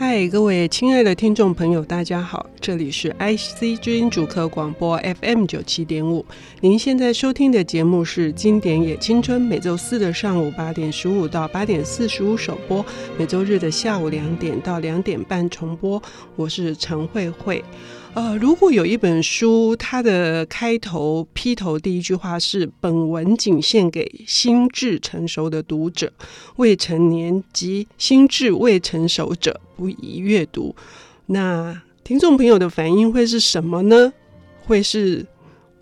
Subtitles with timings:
[0.00, 6.24] 嗨，各位亲爱的听众朋友，大家好，这里是 IC 之音主客广播 FM 九七点五。
[6.60, 12.86] 您现在收听的节目是《经典也青春》，每周四的上午八点十五到八点四十五首播，
[13.18, 16.00] 每周日的下午两点到两点半重播。
[16.36, 17.64] 我是陈慧慧。
[18.18, 26.12] 呃，如果有一本书，它的开头批头第一句话是“本文仅献给心智成熟的读者，
[26.56, 30.74] 未成年及心智未成熟者不宜阅读”，
[31.26, 34.12] 那听众朋友的反应会是什么呢？
[34.66, 35.24] 会是？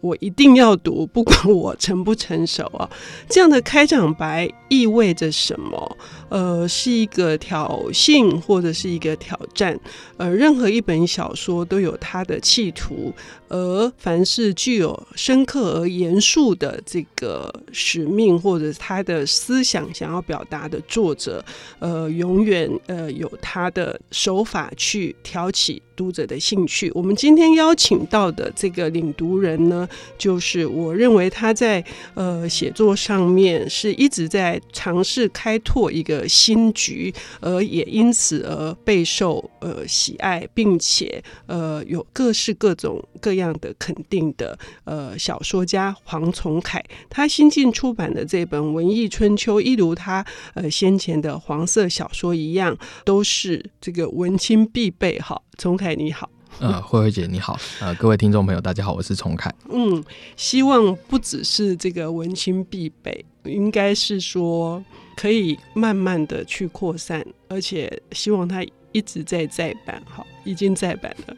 [0.06, 2.88] 我一定要读，不管我成不成熟啊！
[3.28, 5.96] 这样的开场白意味着什么？
[6.28, 9.78] 呃，是一个挑衅，或者是一个挑战。
[10.16, 13.12] 呃，任何一本小说都有它的企图，
[13.48, 21.44] 而凡是具有深刻而严肃的这个使命，或者他的思想想要表达的作者，
[21.78, 26.90] 呃，永远呃有他的手法去挑起读者的兴趣。
[26.94, 31.84] 我们今天邀请到的这个领读人呢，就是我认为他在
[32.14, 46.84] 呃写作上面是一直在尝试开拓一个新局，而也因此而备受呃喜爱，并且呃有各式各种各样的肯定的呃小说家黄崇凯。
[47.08, 55.18] 他新近出版的这本《文艺春秋》，一如他呃先前的黄色小说一样，都是这个文青必备。
[55.20, 56.28] 哈，崇凯你好。
[56.58, 59.54] 呃，慧慧姐你好，呃，各位听众朋友大家好，我是崇凯。
[59.68, 60.02] 嗯，
[60.36, 64.82] 希望不只是这个文青必备，应该是说
[65.16, 68.64] 可以慢慢的去扩散，而且希望它
[68.96, 71.36] 一直在再版，好，已经再版了。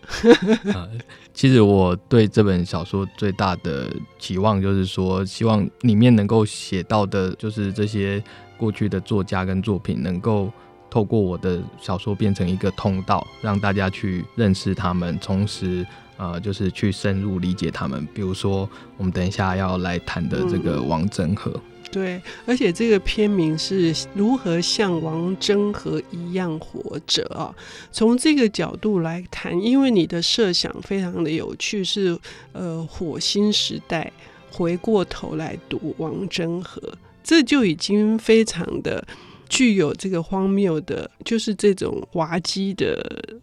[0.73, 0.89] 呃，
[1.35, 8.23] 其实我对这本小说最大的期望就是说，希望里面能够写到的，就是这些
[8.57, 10.53] 过去的作家跟作品能够。
[10.91, 15.87] 透过我的小说变成一个通道，让大家去认识他们，同时
[16.17, 18.09] 呃，就是去深入理解他们。
[18.15, 18.67] 比如说，
[18.97, 21.53] 我们等一下要来谈的这个王祯和。
[21.91, 27.55] 对，而且这个片名是如何像王祯和一样活着啊？
[27.91, 32.19] 从这个角度来谈，因为你的设想非常的有趣，是
[32.53, 34.13] 呃火星时代
[34.51, 36.81] 回过头来读王祯和，
[37.25, 39.07] 这就已经非常的。
[39.49, 43.01] 具有这个荒谬的，就是这种滑稽的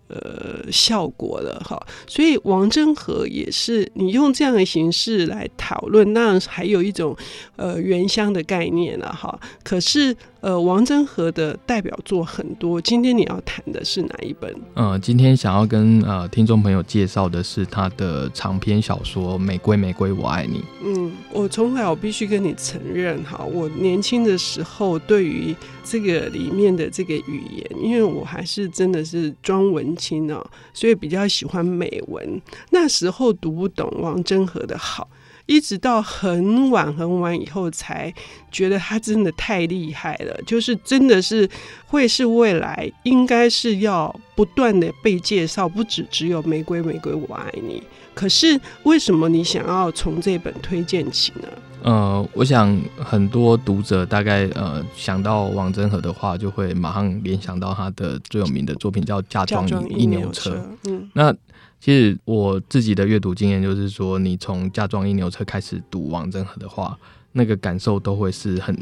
[0.08, 7.16] 呃效果了哈，所以王真和也是你用这样的形式来讨论，那还有一种
[7.56, 9.40] 呃原乡的概念了哈。
[9.64, 14.56] 可是呃王真和的代表作很多，今天你要谈的是哪一本？
[14.76, 20.60] 呃，今天想要跟呃听众朋友介绍的是他的长篇小说《玫瑰玫瑰我爱你》。
[20.84, 25.56] 嗯，我从来我必须跟你承认哈，我年轻的时候对于。
[25.88, 30.44] 这个里面的这个语言，因为我还是真的是装文青哦，
[30.74, 32.42] 所以比较喜欢美文。
[32.72, 35.08] 那时候读不懂王真和的好，
[35.46, 38.12] 一直到很晚很晚以后才
[38.52, 41.48] 觉得他真的太厉害了，就是真的是
[41.86, 47.84] 会是未来应该是要不断的被介绍，不只只有玫瑰玫瑰我爱你。
[48.16, 51.48] 可是为什么你想要从这本推荐起呢？
[51.84, 60.56] 呃，我想很多读者大概呃想到王真和的话，就会马上联想到他的最有名的作品叫《嫁妆一牛车》。
[60.90, 61.32] 嗯，那
[61.80, 66.98] 其实我自己的阅读经验就是说，你从《嫁妆一牛车》开始读王真和的话，
[67.34, 68.76] 那个感受都会是很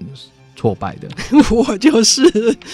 [0.56, 1.10] 挫败的。
[1.52, 2.24] 我就是，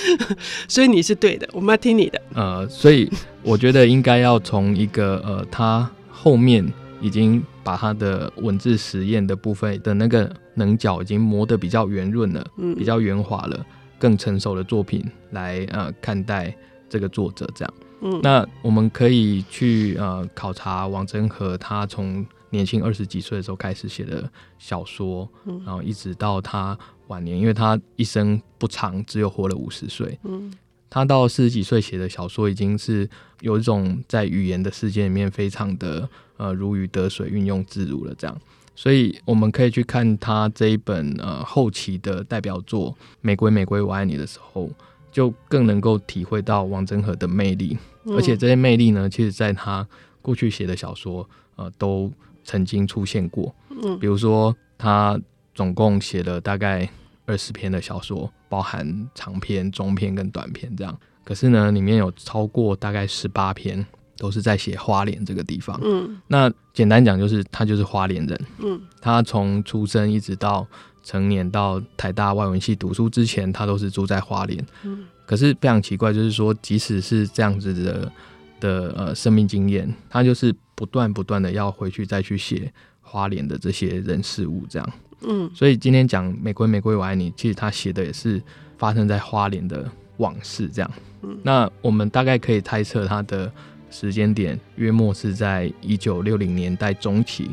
[0.70, 2.22] 所以你是对的，我们要听你的。
[2.36, 3.10] 呃，所以
[3.42, 5.90] 我觉得应该要从一个呃，他
[6.22, 6.66] 后面。
[7.02, 13.66] 已经把他的文字实验的部分的那个棱角已经磨得比较圆润了，嗯，比较圆滑了，
[13.98, 16.54] 更成熟的作品来呃看待
[16.90, 26.78] 这个作者这样，嗯，那我们可以去呃考察王真和他从年轻二十几岁的时候开始写的小说，嗯，然后一直到他
[27.08, 30.52] 晚年，因为他一生不长，只有活了五十岁，嗯。
[30.90, 33.08] 他到四十几岁写的小说，已经是
[33.42, 38.16] 有一种在语言的世界里面非常的呃如鱼得水、运用自如了。
[38.18, 38.36] 这样，
[38.76, 42.92] 所以我们可以去看他这一本呃后期的代表作
[43.22, 44.70] 《玫瑰玫瑰我爱你》的时候，
[45.12, 47.78] 就更能够体会到王真和的魅力。
[48.06, 49.88] 而且这些魅力呢，其实在他
[50.22, 52.12] 过去写的小说呃都
[52.44, 53.54] 曾经出现过。
[54.00, 55.20] 比如说他
[55.54, 56.90] 总共写了大概。
[57.30, 61.00] 二十篇的小说，包含长篇、中篇跟短篇这样。
[61.24, 63.86] 可是呢，里面有超过大概十八篇
[64.18, 65.80] 都是在写花莲这个地方。
[65.84, 68.46] 嗯，那简单讲就是他就是花莲人。
[68.58, 70.66] 嗯，他从出生一直到
[71.04, 74.66] 成年到台大外文系读书之前，他都是住在花莲。
[74.82, 78.12] 嗯，可是非常奇怪，就是说，即使是这样子的
[78.60, 84.94] 的呃生命经验，他就是不断不断的要回去再去写花莲的这些人事物这样。
[85.22, 88.42] 嗯，所以今天讲玫瑰玫瑰我爱你，其实他写的也是
[88.78, 90.92] 发生在花莲的往事这样。
[91.22, 93.52] 嗯，那我们大概可以猜测他的
[93.90, 97.50] 时间点约莫是在一九六零年代中期，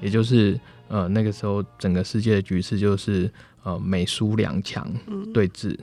[0.00, 0.58] 也就是
[0.88, 3.30] 呃那个时候整个世界的局势就是
[3.62, 4.90] 呃美苏两强
[5.34, 5.78] 对峙，嗯，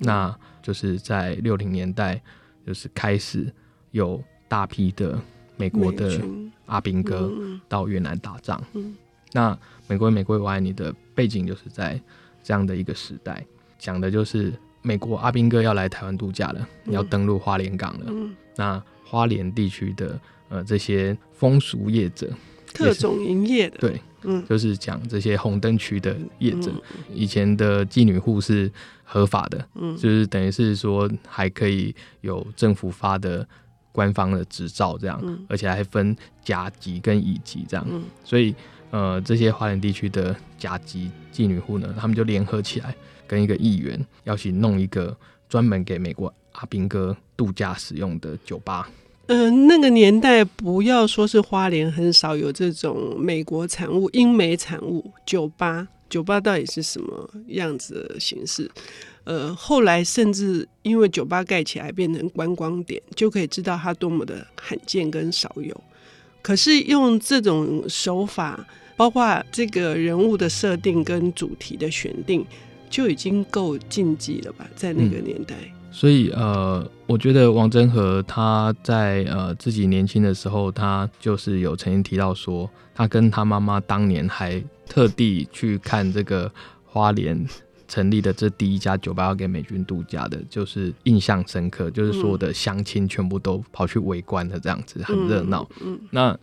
[0.00, 2.20] 那就是在六零年代
[2.66, 3.50] 就是开始
[3.92, 5.18] 有大批的
[5.56, 6.20] 美国的
[6.66, 7.32] 阿兵哥
[7.68, 8.94] 到越南打仗，嗯，
[9.36, 9.58] 那。
[9.88, 11.96] 美国美国，我爱你的背景就是在
[12.42, 13.46] 这样的一个时代，
[13.78, 14.52] 讲的就是
[14.82, 18.06] 美国阿兵哥要来台湾度假了，嗯、要登陆花莲港了。
[18.08, 22.28] 嗯、那花莲地区的呃这些风俗业者，
[22.74, 28.68] 特种营业的，对，嗯，就是讲这些红灯区的业者，嗯、以前的妓女户是
[29.04, 33.46] 合法的，嗯，就是等于是说还可以有政府发的
[33.92, 38.52] 官方的执照这样，嗯、而且还分甲级跟乙级这样，嗯、所以。
[38.96, 42.96] 呃，这些花莲地区的甲级妓女户呢，他们就联合起来，
[43.26, 45.14] 跟一个议员要去弄一个
[45.50, 48.88] 专门给美国阿兵哥度假使用的酒吧。
[49.26, 55.86] 嗯、那个年代不要说是花莲，很少有这种美国产物、英美产物酒吧。
[56.08, 58.70] 酒吧到底是什么样子的形式？
[59.24, 65.78] 呃，后来甚至因为酒吧盖起来变成观光点，就可以知道它多么的罕见跟少有。
[66.40, 68.66] 可是用这种手法，
[68.96, 72.44] 包括这个人物的设定跟主题的选定，
[72.88, 74.66] 就已经够禁忌了吧？
[74.74, 75.54] 在那个年代。
[75.62, 86.50] 嗯、所以呃，我觉得王真和他在呃自己年轻的时候，他就是有曾经提到说，他跟他妈妈当年还特地去看这个
[86.84, 87.46] 花莲。
[87.88, 95.64] 成立的这第一家酒吧要给美军度假的，就是印象深刻，就是所有的乡亲全部都跑去围观的这样子，很热闹。
[95.80, 96.36] 嗯嗯、那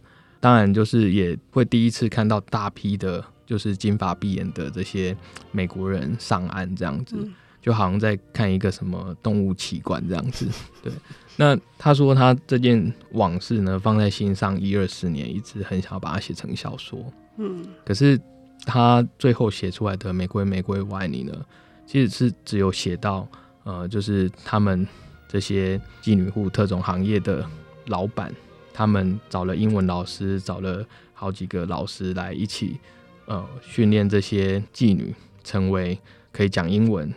[0.43, 5.15] 当然就是也会第一次看到大批的，就是金发碧眼的这些
[5.53, 7.15] 美国人上岸这样子，
[7.61, 10.45] 就好像在看一个什么动物奇观这样子。
[10.83, 10.91] 对，
[11.37, 16.99] 那他说他这件往事呢，放在心上一二十年，一直很想要把它写成小说。
[17.37, 18.19] 嗯，可是。
[18.65, 21.45] 他最后写出来的《玫瑰，玫瑰，我爱你》呢，
[21.85, 23.27] 其实是只有写到，
[23.65, 24.87] 呃，就是他们
[25.27, 27.45] 这些妓女户特种行业的
[27.87, 28.33] 老板，
[28.73, 32.77] 他们找了英文老师，找了好几个老师来一起，
[33.25, 35.97] 呃，训练这些妓女成为
[36.31, 37.13] 可以讲英文、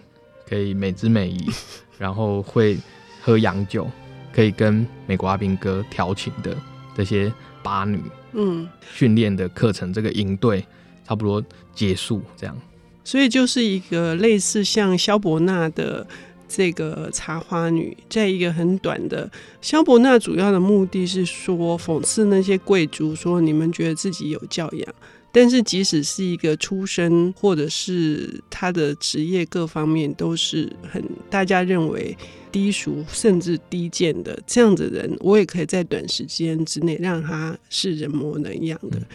[0.48, 1.48] 可以美姿美仪，
[1.98, 2.76] 然后会
[3.22, 3.90] 喝洋酒、
[4.32, 6.56] 可以跟美国阿兵哥调情的
[6.94, 7.32] 这些
[7.62, 8.00] 八女。
[8.32, 10.64] 嗯，训练的课程这个营队。
[11.08, 11.40] 差不多
[11.72, 12.56] 结束这样，
[13.04, 16.04] 所以就是一个类似像萧伯纳的
[16.48, 19.31] 这个茶花女，在一个很短的。
[19.60, 24.94] 萧伯纳主要的目的是说讽刺那些贵族，说你们觉得自己有教养，
[25.32, 32.16] 但是即使是一个出身或者是他的职业各方面都是很大家认为
[32.50, 38.99] 低俗甚至低贱的这样子的人，我也可以在短时间之内让他是人模人样的。
[38.99, 39.06] 嗯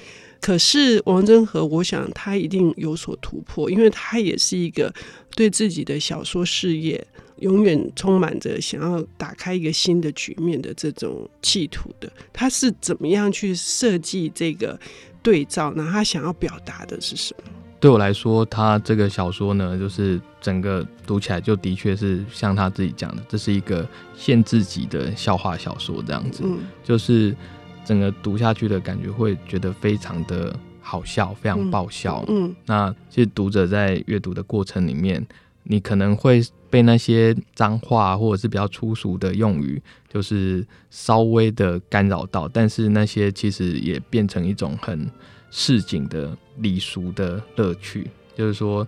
[0.42, 4.92] 可是王真和，我想他一定有所突破，因为他也是一个
[5.36, 7.06] 对自己的小说事业
[7.42, 12.12] 永远充满着想要打开一个新的局面的这种企图的。
[12.34, 14.80] 他是怎么样去设计这个
[15.22, 15.88] 对照呢？
[15.92, 17.52] 他想要表达的是什么？
[17.80, 27.36] 对我来说，他这个小说呢，就是整个读起来就的确是像他自己讲的，这是一个限制级的笑话小说这样子，嗯、就是。
[27.84, 32.24] 整个读下去的感觉会觉得非常的好笑，非常爆笑。
[32.28, 35.26] 嗯，嗯，那其实读者在阅读的过程里面，
[35.72, 42.46] 你可能会被那些脏话或者是比较粗俗的用语，就是稍微的干扰到。
[42.46, 45.10] 但是那些其实也变成一种很
[45.50, 48.86] 市井的礼俗的乐趣，就是说，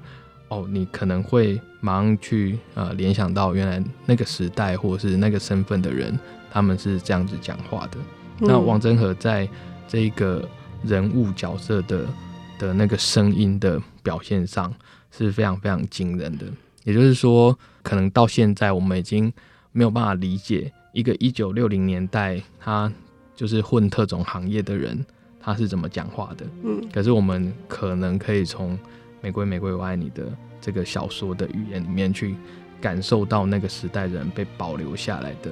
[0.50, 6.20] 哦，你可能会马上去呃联想到原来那个时代或者是那个身份的人，
[6.52, 7.98] 他们是这样子讲话的。
[8.40, 9.48] 那王真和在
[9.88, 10.46] 这个
[10.84, 12.06] 人物角色的
[12.60, 14.74] 的那个声音的表现上
[15.12, 16.46] 是非常非常惊人的。
[16.84, 19.32] 也就是说，可能到现在我们已经
[19.72, 22.92] 没有办法理解一个一九六零年代他
[23.36, 25.06] 就是混特种行业的人
[25.40, 26.46] 他是怎么讲话的。
[26.64, 28.78] 嗯，可是我们可能可以从
[29.22, 30.26] 《玫瑰玫瑰我爱你》的
[30.62, 32.36] 这个小说的语言里面去
[32.80, 35.52] 感受到那个时代人被保留下来的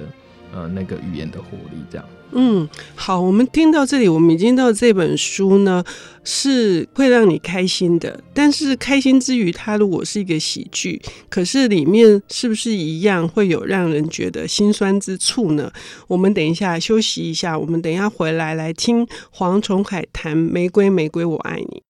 [0.52, 2.06] 呃那个语言的活力这样。
[2.34, 5.84] 嗯，好，我们听到这里，我们已经到这本书呢，
[6.24, 8.18] 是会让你开心的。
[8.32, 15.70] 但是开心之余，它如果是一个喜剧，可是里面是不是一样会有让人觉得心酸之处呢？
[16.06, 21.82] 我们等一下休息一下，我们等一下回来来听黄崇海谈《玫瑰玫瑰我爱你》。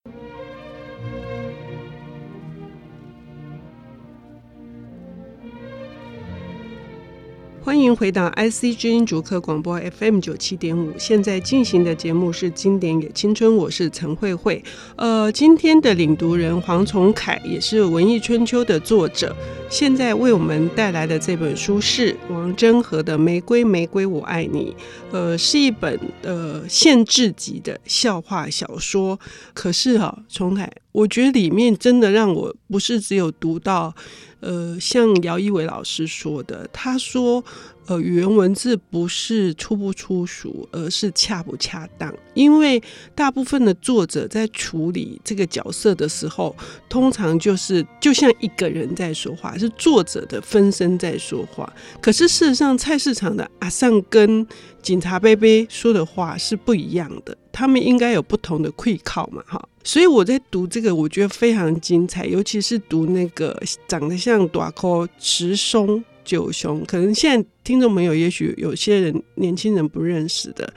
[7.65, 14.61] 欢迎回到 IC 之音主客广播 FM 九七点五，现在进行的节目是《经典也青春》，我是陈慧慧。
[14.97, 19.35] 呃，今天的领读人黄崇凯也是《文艺春秋》的作者，
[19.71, 24.75] 现在为我们带来的这本书是王祯和的《玫瑰玫瑰我爱你》，
[25.17, 29.21] 呃，是一本呃限制级的笑话小说。
[29.55, 33.95] 可是哈、崇凯，我觉得里面真的让我不是只有读到。
[34.43, 37.43] 呃，像姚一伟老师说的，他说，
[37.87, 42.13] 呃，语言文字不是粗不粗俗，而是恰不恰当。
[42.35, 42.83] 因为
[43.15, 46.55] 大部分的作者在处理这个角色的时候，
[46.89, 51.73] 通常就是就像一个人在说话，是作者的分身在说话。
[52.01, 54.45] 可是事实上，菜市场的阿尚跟
[54.83, 59.69] 警察贝贝说的话是不一样的，他们应该有不同的气口嘛，哈。
[59.85, 70.73] 所以我在读这个，我觉得非常精彩，尤其是读那个长得像大箍十松九雄，可能现在听众朋友也许有些人年轻人不认识的，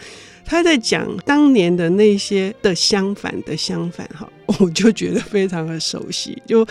[0.46, 6.42] 他在讲当年的那些的相反的相反，哈，我就觉得非常的熟悉。
[6.46, 6.66] 就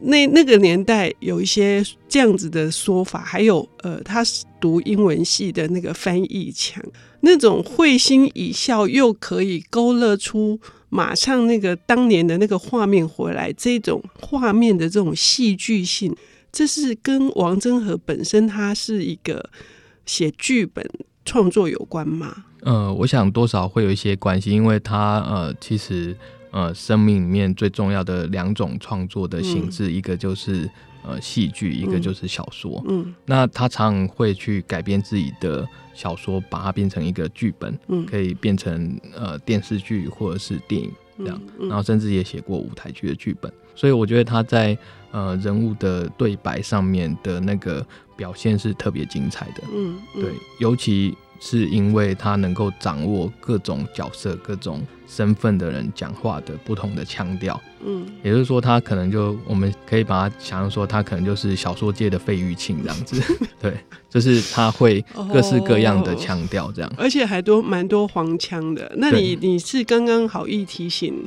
[0.00, 6.82] 那那个年代有一些这样子的说法，还有呃，他是读英文系的那个翻译腔，
[7.20, 10.60] 那种会心一笑又可以勾勒出。
[10.90, 16.16] 马上那个当年的那个画面回来，这种画面的这种戏剧性，
[16.50, 19.50] 这是跟王真和本身他是一个
[20.06, 20.88] 写剧本
[21.24, 22.44] 创作有关吗？
[22.62, 26.16] 呃，我想多少会有一些关系，因为他呃，其实
[26.50, 30.68] 呃，生命里面最重要的两种创作的形式，嗯、一个就是
[31.02, 32.82] 呃戏剧，一个就是小说。
[32.88, 35.68] 嗯，那他常常会去改编自己的。
[35.94, 44.76] 小说把它变成一个剧本，嗯，可以变成呃电视剧或者是电影这样，然后甚至也写过舞台剧的剧本，所以我觉得他在
[45.10, 50.22] 呃人物的对白上面的那个表现是特别精彩的，嗯，嗯。
[50.22, 51.16] 对，尤其。
[51.40, 63.22] 是因为他能够掌握各种角色、各种身份的人讲话的不同的腔调，嗯，也就是说，他可能就我们可以把他想象说，他可能就是小说界的费玉清这样子，
[63.60, 63.78] 对，
[64.10, 68.92] 就是他会各式各样的腔调这样，而且还多蛮多黄腔的。
[68.96, 71.26] 那你你是刚刚好意提醒。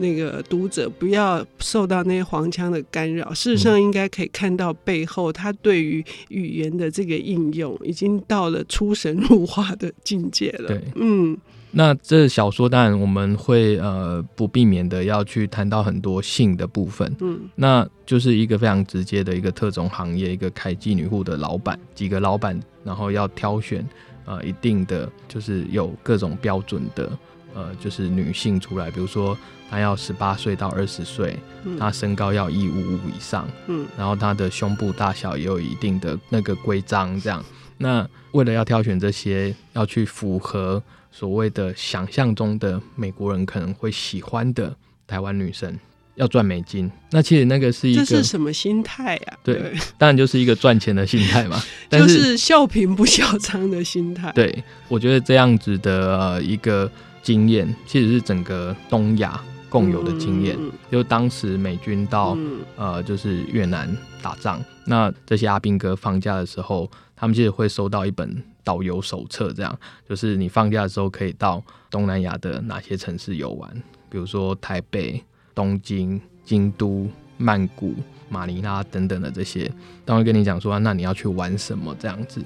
[0.00, 10.68] 那个读者不要受到那些黄腔的干扰，事实上应该可以看到背后他对于语言的这个应用已经到了出神入化的境界了。
[10.68, 11.36] 对，嗯，
[11.72, 23.86] 那这小说当然我们会呃不避免的要去谈到很多性的部分，嗯，那就是一个非常直接的一个特种行业，一个开妓女户的老板，几个老板，然后要挑选
[24.24, 27.10] 呃一定的就是有各种标准的
[27.54, 29.36] 呃就是女性出来，比如说。
[29.72, 31.38] 她要十八岁到二十岁，
[31.78, 37.40] 她身高要一五五以上，嗯，然后她的胸部大小也有一定的那个规章，这样。
[37.78, 44.74] 那为了要挑选这些，要去符合所谓的想象中的美国人可能会喜欢的
[45.06, 45.78] 台湾女生，
[46.16, 46.90] 要赚美金。
[47.12, 49.38] 那其实那个是一个这是什么心态啊？
[49.44, 54.32] 对，当然就是一个赚钱的心态嘛， 但是就是笑贫不笑娼的心态。
[54.32, 56.90] 对，我觉得这样子的呃一个
[57.22, 59.40] 经验，其实是整个东亚。
[59.70, 63.88] 共有的经验，嗯、就当时美军到、嗯、呃，就是越南
[64.20, 73.70] 打仗，那这些阿兵哥放假的时候，他们其实会收到一本导游手册，这样就是你放假的时候可以到东南亚的哪些城市游玩，
[74.08, 75.22] 比如说台北、
[75.54, 77.94] 东京、京都、曼谷、
[78.28, 79.70] 马尼拉等等的这些，
[80.04, 82.42] 他会跟你讲说，那你要去玩什么这样子，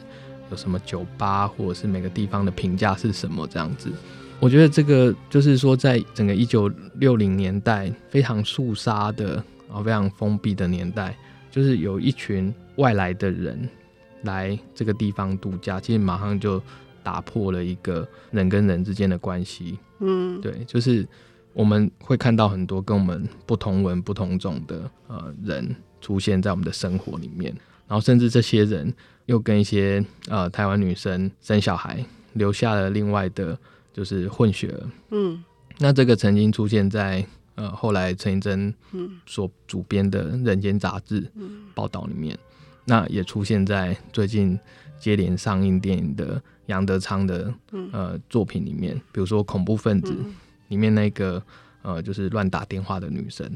[0.51, 3.91] 有什么酒吧，或者是每个地方的评价是什么这样子。
[4.45, 9.37] 我觉得这个就是说，在整个一九六零年代非常肃杀的，
[9.67, 11.17] 然后非常封闭的年代，
[11.51, 13.67] 就是有一群外来的人
[14.25, 16.61] 来这个地方度假，其实马上就
[17.03, 19.79] 打破了一个人跟人之间的关系。
[20.01, 21.09] 嗯，对，就是
[21.55, 27.51] 我们会看到很多跟我们不同文、不同种的呃人出现在我们的生活里面，
[27.89, 28.93] 然后甚至这些人
[29.25, 33.59] 又跟一些呃台湾女生生小孩，留下了另外的。
[33.95, 35.43] 就是混血儿，嗯，
[35.79, 37.25] 那这个曾经出现在
[37.55, 38.75] 呃后来陈映真
[39.25, 41.23] 所主编的《人间杂志》
[41.75, 42.39] 报道里面，嗯、
[42.85, 44.59] 那也出现在最近
[44.99, 47.55] 接连上映电影的杨德昌的
[47.93, 50.13] 呃作品里面，比如说《恐怖分子》
[50.69, 51.41] 里面那个
[51.83, 53.49] 呃就是乱打电话的女生，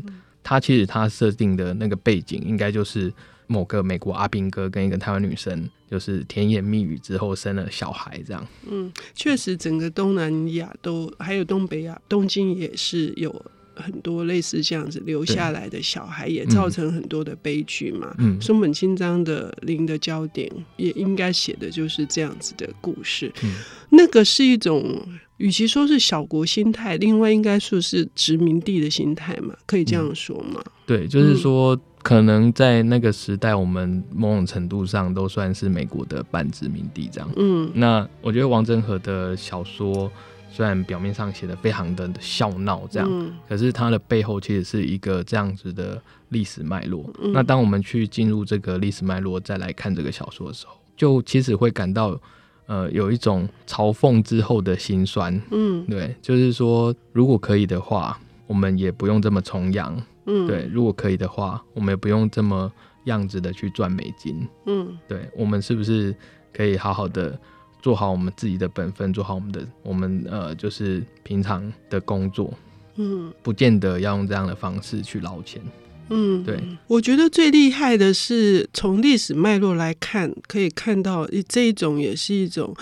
[0.44, 3.12] 她其实她设定的那个背景应该就是
[3.48, 8.46] 某个美国阿兵哥跟一个台湾女生就是甜言蜜语之后生了小孩这样。
[8.70, 13.44] 嗯，确实整个东南亚都还有东北亚，东京也是有。
[13.80, 18.12] 很多类似这样子留下来的小孩，也造成很多的悲剧嘛。
[18.18, 23.32] 嗯，松本清张的《零的焦点》也应该写的就是这样子的故事。
[23.44, 23.54] 嗯，
[23.90, 25.00] 那个是一种，
[25.36, 30.60] 与其说是小国心态，另外应该说是殖民地的心态嘛，可以这样说吗？
[30.64, 37.28] 嗯，对，就是说，可能在那个时代，我们某种程度上都算是美国的半殖民地这样。
[37.36, 40.10] 嗯，那我觉得王振和的小说。
[40.50, 46.00] 虽然表面上写的非常的笑闹，这样，嗯、可是它的背后其实是一个这样子的
[46.30, 47.08] 历史脉络。
[47.22, 52.18] 嗯、那当我们去进入这个历史脉络，再来看这个小说的时候，就其实会感到，
[52.66, 55.40] 呃，有一种嘲讽之后的心酸。
[55.50, 60.02] 嗯，对，就是说，如果可以的话，我们也不用这么崇洋。
[60.28, 62.70] 嗯，对，如果可以的话，我们也不用这么
[63.04, 64.46] 样子的去赚美金。
[64.66, 66.14] 嗯，对，我们是不是
[66.52, 67.36] 可以好好的？
[67.80, 72.52] 做好我们自己的本分，做好我们的我们呃，就是平常的工作，
[72.96, 75.62] 嗯，不见得要用这样的方式去捞钱，
[76.10, 76.60] 嗯，对。
[76.88, 82.74] 我觉得最厉害的是从历史脉络来看，可以看到这一种也是一种，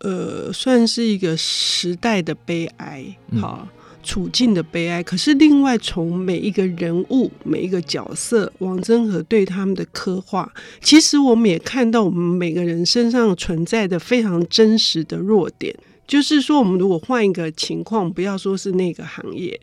[0.00, 3.60] 呃，算是一个时代的悲哀，好。
[3.62, 3.68] 嗯
[4.04, 15.74] 处境的悲哀，可是另外从每一个人物、每一个角色，王真和对他们的刻画，其实我们也看到我们每个人身上存在的非常真实的弱点。
[16.06, 19.58] 就是说，我们如果换一个情况，不要说是那个行业，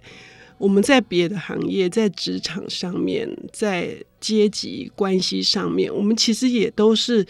[0.57, 7.25] 我们在别的行业，在职场上面，在阶级关系上面，我们其实也都是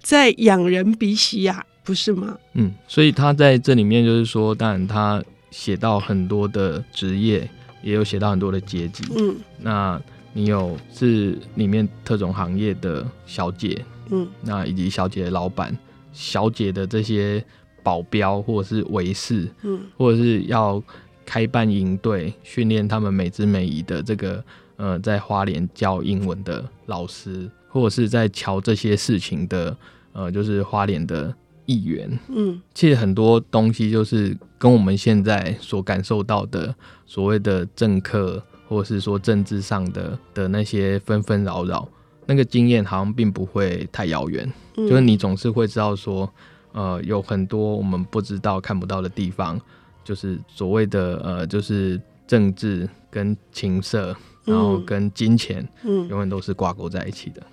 [0.00, 2.38] 在仰人鼻息呀，不是吗？
[2.54, 5.22] 嗯，所以他在这里面就是说，当然他。
[5.56, 7.48] 写到很多的职业，
[7.82, 9.04] 也有写到很多的阶级。
[9.16, 9.98] 嗯，那
[10.34, 15.76] 你有是里面特种行业的小姐，嗯，那以及小姐的老板，
[16.12, 17.42] 小姐的这些
[17.82, 20.80] 保镖或者是卫士，嗯，或者是要
[21.24, 24.44] 开办营队训练他们美姿美仪的这个
[24.76, 29.74] 呃，在花莲教英文的老师，或者是在瞧这些事情的
[30.12, 31.34] 呃，就是花莲的。
[31.66, 36.74] 议员，嗯，其实很多东西就是跟我们现在所感受到的
[37.06, 41.86] 所谓的政客，或者是说政治上的的那些纷纷扰扰，
[42.26, 44.50] 那个经验好像并不会太遥远。
[44.76, 46.32] 嗯，就是你总是会知道说，
[46.72, 49.60] 呃，有很多我们不知道、看不到的地方，
[50.04, 57.40] 就是所谓的呃，就是政治跟情色，然后跟金钱，嗯，永远都是挂钩在一起的。
[57.40, 57.46] 嗯，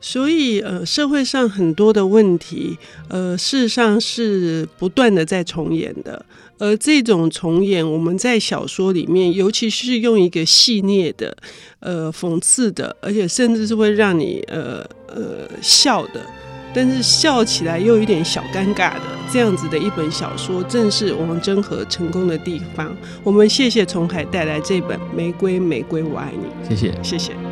[0.00, 2.76] 所以呃，社会上很多的问题，
[3.08, 6.24] 呃，事实上是不断的在重演的。
[6.58, 11.36] 而这种重演，我们在小说里面，尤其是用一个戏谑的、
[11.80, 16.24] 呃，讽刺的，而且甚至是会让你呃呃笑的，
[16.72, 22.96] 但是笑起来又有点小尴尬的这样子的一本小说，正是王真和成功的地方。
[23.24, 27.51] 我们谢谢崇海带来这本《玫瑰玫瑰我爱你》，谢谢，谢谢。